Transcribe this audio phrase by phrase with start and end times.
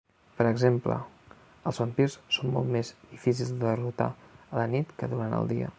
[0.37, 0.95] Per exemple,
[1.71, 4.09] els vampirs són molt més difícils de derrotar
[4.49, 5.69] a la nit que durant el dia.